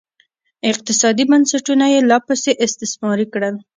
[0.71, 3.55] اقتصادي بنسټونه یې لاپسې استثماري کړل